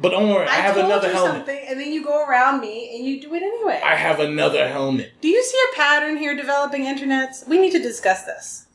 [0.00, 1.34] But don't worry, I, have told another you helmet.
[1.34, 3.80] something, and then you go around me and you do it anyway.
[3.84, 5.12] I have another helmet.
[5.20, 7.46] do you see a pattern here developing internets?
[7.48, 8.66] We need to discuss this.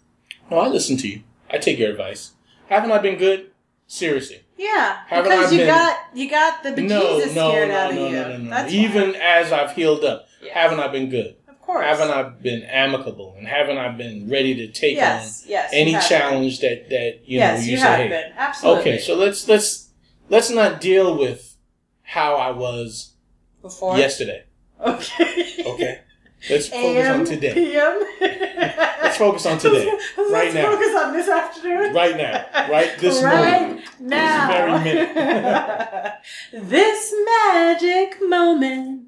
[0.51, 1.23] No, I listen to you.
[1.49, 2.31] I take your advice.
[2.67, 3.51] Haven't I been good?
[3.87, 4.41] Seriously.
[4.57, 7.77] Yeah, Haven't because I you been- got you got the bejesus No, no, scared no,
[7.77, 8.79] out of you.
[8.81, 10.53] Even as I've healed up, Yes.
[10.53, 11.35] haven't I been good?
[11.47, 11.85] of course.
[11.85, 13.35] Haven't I been amicable?
[13.37, 15.69] And haven't I been ready to take Yes, on yes.
[15.73, 17.47] any challenge that that you Been.
[17.47, 17.83] Yes, know you, you say?
[17.83, 18.81] have hey, been absolutely.
[18.81, 19.89] Okay, so let's let's
[20.29, 21.55] let's not deal with
[22.01, 23.13] how I was
[23.61, 24.43] before yesterday.
[24.81, 25.63] Okay.
[25.65, 25.99] Okay,
[26.49, 27.53] let's focus on today.
[27.53, 28.01] PM.
[29.01, 29.85] Let's focus on today.
[30.17, 30.71] Let's, Right let's now.
[30.71, 31.93] focus on this afternoon.
[31.93, 33.81] Right now, right this right moment.
[34.01, 34.47] now.
[34.47, 36.13] very minute.
[36.69, 39.07] this magic moment.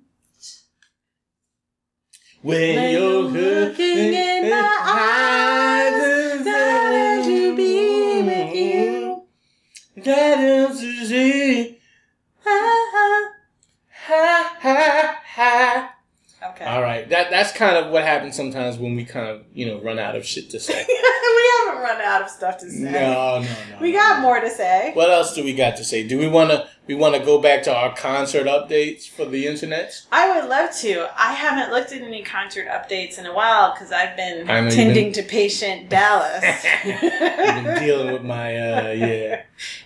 [2.46, 9.24] When, When you're looking in my eyes, that to be with you.
[10.04, 11.80] That is to see.
[12.46, 13.32] Ah,
[13.90, 15.24] Ha ha ha.
[15.40, 15.95] ah.
[16.56, 16.64] Okay.
[16.64, 19.82] All right, that that's kind of what happens sometimes when we kind of you know
[19.82, 20.86] run out of shit to say.
[20.88, 22.80] we haven't run out of stuff to say.
[22.80, 23.78] no, no, no.
[23.82, 24.22] We got no.
[24.22, 24.92] more to say.
[24.94, 26.08] What else do we got to say?
[26.08, 29.48] Do we want to we want to go back to our concert updates for the
[29.48, 30.02] internet?
[30.12, 31.10] I would love to.
[31.18, 35.14] I haven't looked at any concert updates in a while because I've been tending been-
[35.14, 36.42] to patient Dallas.
[36.86, 39.44] I've been dealing with my uh yeah.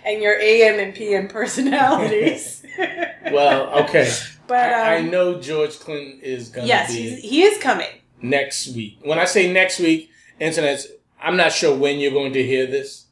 [0.10, 2.64] And your AM and PM personalities.
[3.32, 4.10] Well, okay.
[4.48, 7.90] but um, I, I know George Clinton is gonna yes, be he's, he is coming.
[8.22, 8.98] next week.
[9.04, 10.84] When I say next week, internet,
[11.22, 13.06] I'm not sure when you're going to hear this.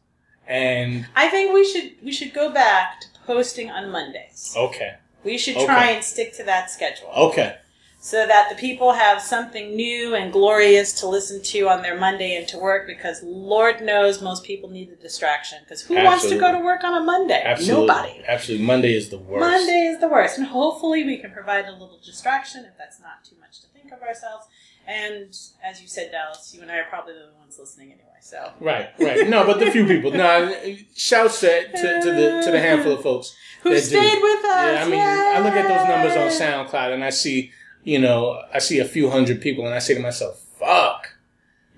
[0.47, 4.53] And I think we should we should go back to posting on Mondays.
[4.57, 5.65] okay, We should Okay.
[5.65, 7.57] try and stick to that schedule okay,
[7.99, 12.35] so that the people have something new and glorious to listen to on their Monday
[12.37, 16.37] and to work because Lord knows most people need the distraction because who wants to
[16.39, 17.41] go to work on a Monday?
[17.43, 18.23] absolutely, Nobody.
[18.27, 18.65] absolutely.
[18.67, 19.41] Monday is the worst.
[19.41, 23.23] Monday is the worst, and hopefully we can provide a little distraction if that's not
[23.27, 24.45] too much to think of ourselves.
[24.85, 28.03] And as you said, Dallas, you and I are probably the ones listening anyway.
[28.21, 29.27] So Right, right.
[29.27, 30.11] No, but the few people.
[30.11, 30.55] No,
[30.95, 33.81] shouts to, to, to the to the handful of folks who that do.
[33.85, 34.73] stayed with us?
[34.75, 37.51] Yeah, I mean, I look at those numbers on SoundCloud and I see,
[37.87, 41.15] you know, I see a few hundred people and I say to myself, "Fuck,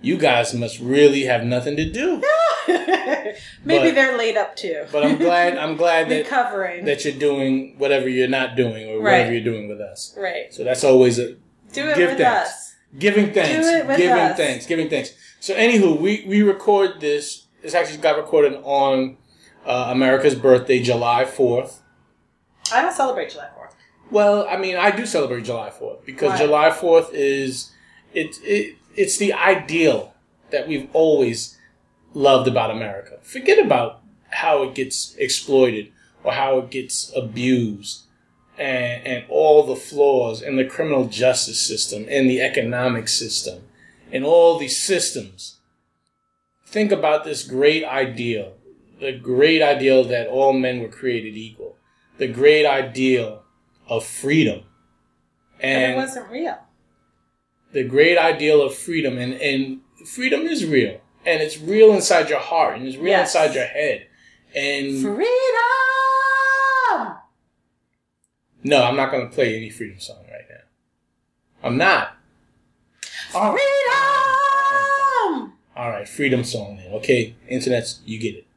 [0.02, 2.22] you guys must really have nothing to do."
[3.64, 4.86] Maybe But- they're laid up too.
[4.92, 6.26] But I'm glad I'm glad that
[6.86, 9.12] that you're doing whatever you're not doing or Right.
[9.20, 10.14] whatever you're doing with us.
[10.18, 10.54] right.
[10.54, 11.34] So that's always a
[11.74, 12.50] Do it Give with thanks.
[12.50, 12.76] us.
[12.98, 14.38] giving thanks, it with giving us.
[14.38, 15.14] thanks, giving thanks.
[15.40, 17.46] So anywho, we we record this.
[17.62, 19.18] This actually got recorded on
[19.66, 21.82] uh, America's birthday, July fourth.
[22.74, 23.76] I don't celebrate July Fourth.
[24.12, 26.38] Well, I mean, I do celebrate July fourth because Why?
[26.38, 27.72] July fourth is
[28.14, 30.14] it, it it's the ideal
[30.52, 31.58] that we've always
[32.14, 33.18] loved about America.
[33.22, 35.92] Forget about how it gets exploited
[36.24, 38.04] or how it gets abused
[38.58, 43.62] and, and all the flaws in the criminal justice system and the economic system
[44.12, 45.58] and all these systems.
[46.66, 48.54] Think about this great ideal,
[49.00, 51.78] the great ideal that all men were created equal,
[52.18, 53.39] the great ideal
[53.90, 54.62] of freedom.
[55.60, 56.58] But it wasn't real.
[57.74, 62.40] the great ideal of freedom and, and freedom is real and it's real inside your
[62.40, 63.36] heart and it's real Yes.
[63.36, 64.08] inside your head
[64.56, 65.28] and Freedom!
[68.64, 70.64] no i'm not going to play any freedom song right now
[71.68, 72.16] i'm not
[73.32, 73.58] Freedom!
[75.76, 78.48] all right freedom song then okay internets you get it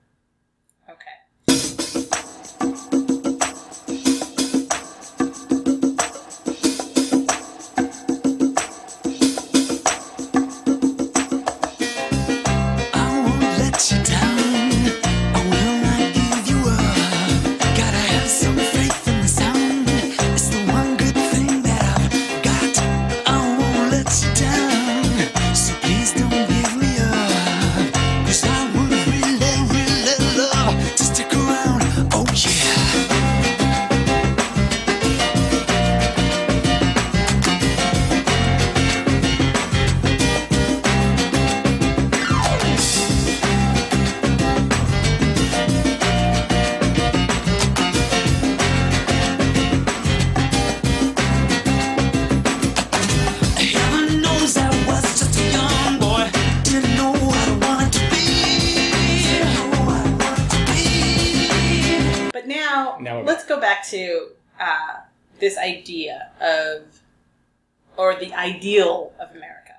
[68.42, 69.74] ideal of America.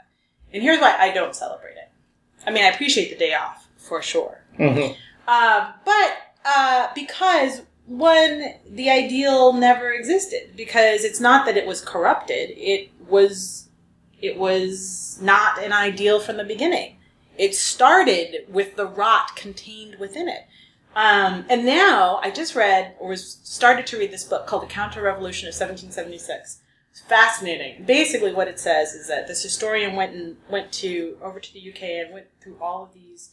[0.54, 1.90] And here's why I don't celebrate it.
[2.46, 4.96] I mean, I appreciate the day off for sure, Mhm.
[5.28, 10.56] um, but uh, because one, the ideal never existed.
[10.56, 13.68] Because it's not that it was corrupted; it was,
[14.22, 16.98] it was not an ideal from the beginning.
[17.38, 20.46] It started with the rot contained within it.
[20.96, 24.68] Um, and now I just read or was started to read this book called The
[24.68, 26.60] Counter Revolution of 1776.
[26.94, 27.86] It's fascinating.
[27.86, 31.72] Basically, what it says is that this historian went and went to over to the
[31.72, 33.32] UK and went through all of these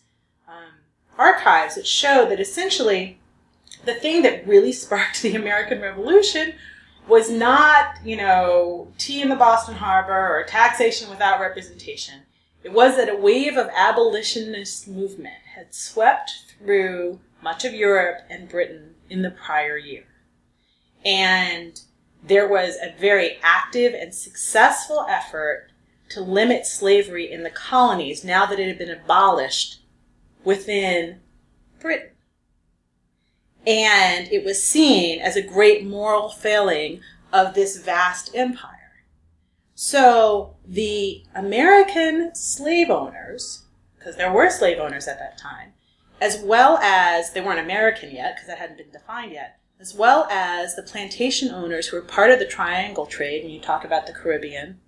[0.48, 0.78] um,
[1.18, 3.18] archives that show that essentially
[3.84, 6.54] the thing that really sparked the American Revolution
[7.06, 12.22] was not, you know, tea in the Boston Harbor or taxation without representation.
[12.64, 18.48] It was that a wave of abolitionist movement had swept through much of Europe and
[18.48, 20.04] Britain in the prior year.
[21.04, 21.78] And
[22.22, 25.68] there was a very active and successful effort
[26.10, 29.80] to limit slavery in the colonies now that it had been abolished
[30.44, 31.20] within
[31.78, 32.10] Britain.
[33.66, 37.00] And it was seen as a great moral failing
[37.32, 39.04] of this vast empire.
[39.74, 43.62] So the American slave owners,
[43.98, 45.72] because there were slave owners at that time,
[46.20, 50.26] as well as they weren't American yet, because that hadn't been defined yet, as well
[50.30, 54.06] as the plantation owners who were part of the triangle trade, when you talk about
[54.06, 54.78] the Caribbean,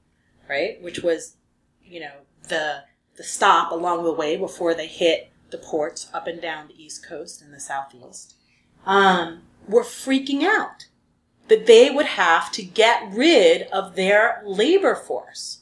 [0.49, 1.37] right, which was,
[1.83, 2.13] you know,
[2.49, 2.85] the
[3.17, 7.07] the stop along the way before they hit the ports up and down the east
[7.07, 8.35] coast and the southeast,
[8.87, 10.87] um, were freaking out
[11.49, 15.61] that they would have to get rid of their labor force.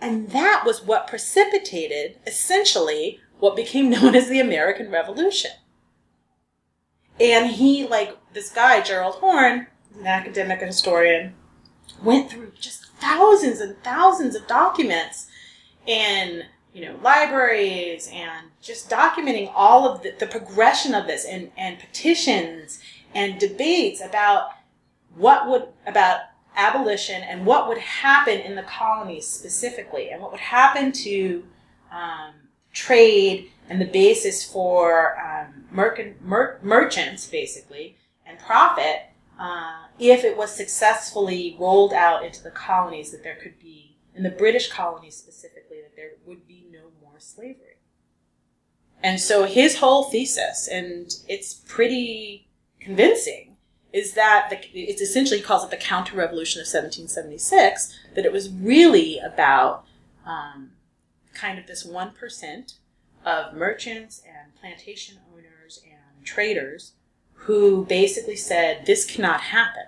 [0.00, 5.50] And that was what precipitated, essentially, what became known as the American Revolution.
[7.20, 9.66] And he, like this guy, Gerald Horne,
[9.98, 11.34] an academic historian,
[12.02, 15.28] went through just thousands and thousands of documents
[15.86, 21.50] in you know libraries and just documenting all of the, the progression of this and,
[21.56, 22.80] and petitions
[23.14, 24.50] and debates about
[25.16, 26.20] what would about
[26.56, 31.44] abolition and what would happen in the colonies specifically and what would happen to
[31.92, 32.34] um,
[32.72, 39.02] trade and the basis for um, mer- merchants basically and profit
[39.38, 44.22] uh, if it was successfully rolled out into the colonies that there could be in
[44.22, 47.76] the british colonies specifically that there would be no more slavery.
[49.02, 52.48] And so his whole thesis and it's pretty
[52.80, 53.56] convincing
[53.92, 58.50] is that the, it's essentially calls it the counter revolution of 1776 that it was
[58.50, 59.84] really about
[60.26, 60.72] um,
[61.32, 62.74] kind of this 1%
[63.24, 65.57] of merchants and plantation owners
[66.24, 66.92] traders
[67.32, 69.84] who basically said this cannot happen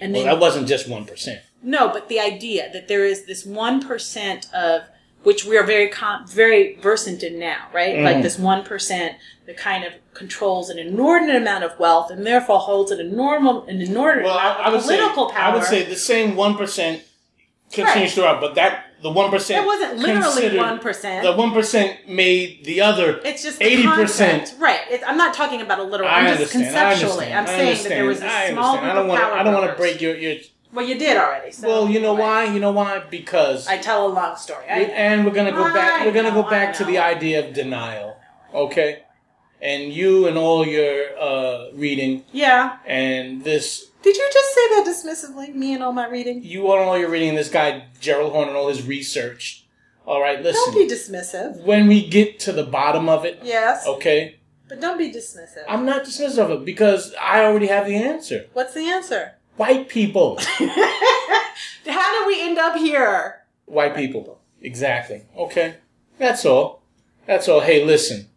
[0.00, 1.40] and Well, then that wasn't just one percent.
[1.62, 4.82] no, but the idea that there is this one percent of
[5.22, 7.94] which we are very con- very versant in now, right?
[7.94, 8.02] Mhm.
[8.04, 12.58] Like this one percent that kind of controls an inordinate amount of wealth and therefore
[12.58, 15.52] holds an enormous an inordinate Well, I, amount I of would say political power.
[15.52, 17.02] I would say the same one percent
[17.70, 21.24] continues throughout, but that the one percent it wasn't literally one percent.
[21.24, 23.20] The one percent made the other.
[23.24, 24.60] It's just the 80%.
[24.60, 24.80] right?
[24.90, 26.08] It, I'm not talking about a literal.
[26.08, 26.76] I I'm just understand.
[26.76, 27.32] I conceptually.
[27.32, 27.48] understand.
[27.48, 28.58] I'm I saying that there was a understand.
[28.58, 30.36] I small group I don't of want I don't want to break your your.
[30.72, 31.52] Well, you did already.
[31.52, 32.44] So well, you know why?
[32.44, 33.00] You know why?
[33.10, 34.64] Because I tell a long story.
[34.70, 36.02] I, and we're gonna go back.
[36.02, 38.16] I We're gonna know, go back to the idea of denial.
[38.54, 39.02] Okay.
[39.60, 42.78] And you and all your uh, reading yeah.
[42.84, 45.54] and this Did you just say that dismissively?
[45.54, 46.42] Me and all my reading.
[46.42, 49.64] you and all your reading this guy Gerald Horne and all his research.
[50.04, 50.72] All right, listen.
[50.74, 51.62] Don't be dismissive.
[51.62, 54.36] when we get to the bottom of it, Yes, okay,
[54.68, 55.64] but don't be dismissive.
[55.68, 58.46] I'm not dismissive of it because I already have the answer.
[58.52, 59.34] What's the answer?
[59.56, 60.38] White people.
[61.86, 63.42] How do we end up here?
[63.66, 64.40] White people.
[64.60, 65.22] Exactly.
[65.36, 65.76] Okay.
[66.18, 66.82] That's all.
[67.26, 67.60] That's all.
[67.60, 68.28] Hey, listen.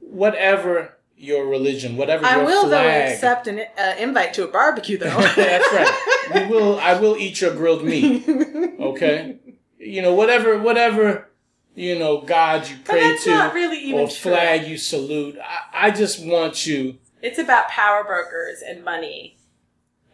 [0.00, 3.12] Whatever your religion, whatever I your will though flag.
[3.12, 5.06] accept an uh, invite to a barbecue though.
[5.36, 6.34] That's right.
[6.34, 6.78] We will.
[6.80, 8.24] I will eat your grilled meat.
[8.80, 9.36] Okay.
[9.78, 11.28] You know, whatever, whatever.
[11.74, 14.30] You know, God you pray to, not really or true.
[14.32, 15.36] flag you salute.
[15.42, 16.98] I, I just want you.
[17.22, 19.36] It's about power brokers and money.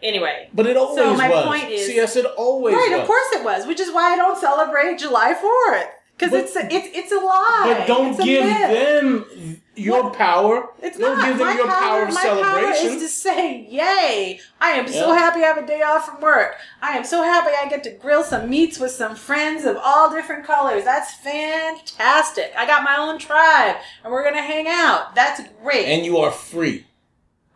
[0.03, 1.45] Anyway, But it always So my was.
[1.45, 2.89] point is- See, yes, it always right?
[2.93, 3.01] was.
[3.01, 5.87] Of course it was, which is why I don't celebrate July Fourth
[6.17, 7.75] because it's a, it's it's a lie.
[7.79, 8.71] But don't give myth.
[8.71, 10.15] them your What?
[10.19, 10.69] power.
[10.83, 12.89] It's don't not give them my your power, of my celebration.
[12.89, 14.41] Power is to say, "Yay!
[14.61, 16.57] I am so happy I have a day off from work.
[16.83, 20.11] I am so happy I get to grill some meats with some friends of all
[20.11, 20.85] different colors.
[20.85, 22.53] That's fantastic.
[22.57, 25.15] I got my own tribe, and we're gonna hang out.
[25.15, 25.87] That's great.
[25.87, 26.87] and you are free.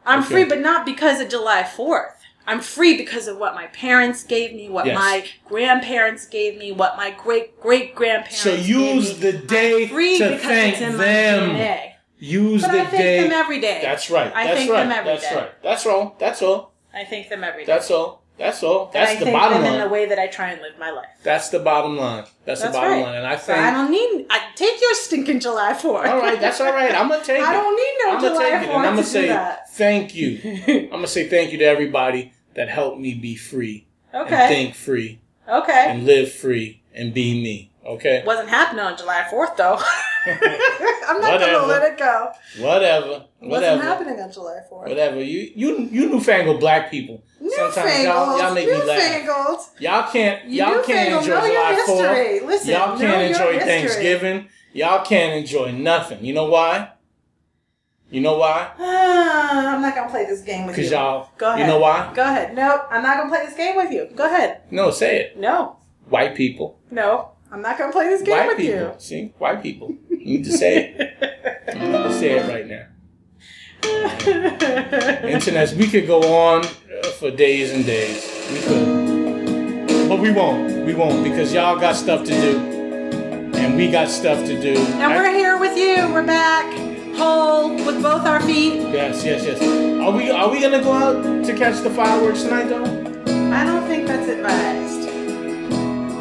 [0.06, 0.28] I'm Okay.
[0.28, 2.12] free, but not because of July 4th.
[2.46, 4.98] I'm free because of what my parents gave me, what Yes.
[4.98, 8.62] my grandparents gave me, what my great great grandparents gave me.
[8.62, 9.30] So use gave me.
[9.30, 11.56] the day I'm free to because thank it's in my them.
[12.24, 13.22] Use But the I thank day.
[13.22, 13.80] them every day.
[13.82, 14.32] That's right.
[14.34, 14.82] I That's thank right.
[14.84, 15.36] them every That's day.
[15.36, 15.62] right.
[15.62, 16.16] That's all.
[16.18, 16.72] That's all.
[16.94, 17.72] I thank them every day.
[17.72, 18.22] That's all.
[18.38, 18.90] That's all.
[18.92, 19.86] That's I the bottom them in line.
[19.88, 21.06] the way that I try and live my life.
[21.22, 22.24] That's the bottom line.
[22.44, 23.02] That's, That's the bottom right.
[23.04, 23.14] line.
[23.16, 24.26] And I So I don't need.
[24.30, 25.84] I take your stinking July 4th.
[26.08, 26.40] all right.
[26.40, 26.92] That's all right.
[26.98, 27.44] I'm gonna take it.
[27.44, 29.08] I don't need no I'm gonna July take it, 4th and I'm to gonna do
[29.08, 29.70] say that.
[29.74, 30.40] thank you.
[30.84, 34.48] I'm gonna say thank you to everybody that helped me be free and Okay.
[34.48, 35.86] think free Okay.
[35.90, 37.70] and live free and be me.
[37.86, 38.22] Okay.
[38.26, 39.78] Wasn't happening on July 4th though.
[41.08, 41.52] I'm not Whatever.
[41.52, 42.32] gonna let it go.
[42.58, 43.24] Whatever.
[43.42, 44.88] Wasn't happening on July 4th.
[44.88, 45.22] Whatever.
[45.22, 47.22] You you you newfangled black people.
[47.38, 48.86] Sometimes y'all, y'all make me laugh.
[48.88, 49.60] newfangled.
[49.78, 52.38] Y'all can't y'all can't enjoy July history.
[52.38, 52.50] Fourth.
[52.50, 53.58] Listen, Y'all can't enjoy.
[53.60, 54.48] Thanksgiving.
[54.72, 56.24] Y'all can't enjoy nothing.
[56.24, 56.90] You know why?
[58.10, 58.70] You know why?
[58.78, 60.82] I'm not gonna play this game with you.
[60.84, 61.30] Because y'all.
[61.36, 61.60] Go ahead.
[61.60, 62.12] You know why?
[62.14, 62.54] Go ahead.
[62.54, 64.08] Nope, I'm not gonna play this game with you.
[64.14, 64.62] Go ahead.
[64.70, 65.38] No, say it.
[65.38, 65.76] No,
[66.08, 66.78] White people.
[66.90, 68.98] no, I'm not gonna play this game White with people.
[68.98, 69.96] See, white people.
[70.10, 71.74] You need to say it.
[71.76, 72.86] You need to say it right now.
[74.26, 75.28] you.
[75.28, 75.74] Internet.
[75.74, 78.28] We could go on uh, for days and days.
[78.52, 80.84] We could, but we won't.
[80.84, 82.58] We won't because y'all got stuff to do,
[83.54, 84.74] and we got stuff to do.
[84.76, 86.12] and we're here with you.
[86.12, 86.66] We're back,
[87.16, 88.80] whole with both our feet.
[88.92, 89.62] Yes, yes, yes.
[90.02, 92.82] Are we are we gonna go out to catch the fireworks tonight though?
[93.54, 94.93] I don't think that's advised.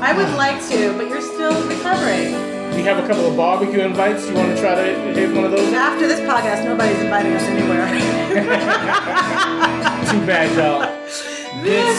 [0.04, 2.34] I would like to, but you're still recovering.
[2.76, 4.24] We have a couple of barbecue invites.
[4.24, 4.84] Do you want to try to
[5.14, 5.72] hit one of those?
[5.72, 7.88] After this podcast, nobody's inviting us anywhere.
[10.12, 10.82] Too bad, y'all.
[11.64, 11.98] This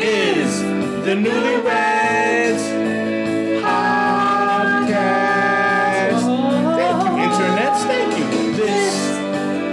[0.00, 0.60] is
[1.04, 2.62] the Newlyweds
[3.64, 4.92] Podcast.
[6.76, 7.80] Thank you, internets.
[7.88, 8.26] Thank you.
[8.54, 8.94] This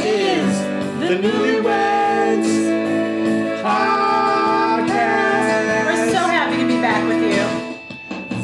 [0.03, 0.51] is
[0.99, 1.84] the Newlyweds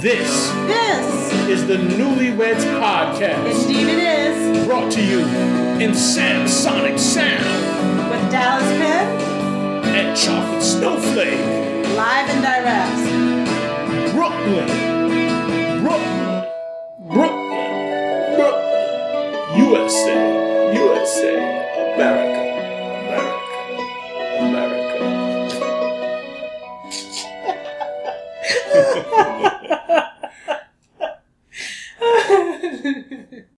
[0.01, 3.61] This, this is the Newlyweds Podcast.
[3.67, 4.65] Indeed, it is.
[4.65, 5.19] Brought to you
[5.79, 8.09] in Sam Sonic Sound.
[8.09, 9.21] With Dallas Penn.
[9.93, 11.37] And Chocolate Snowflake.
[11.95, 12.97] Live and direct.
[14.15, 14.67] Brooklyn.
[15.83, 16.45] Brooklyn.
[17.05, 18.35] Brooklyn.
[18.37, 19.59] Brooklyn.
[19.69, 20.17] USA.
[20.73, 21.35] USA.
[21.93, 22.41] America.
[24.39, 25.05] America.
[29.29, 29.49] America.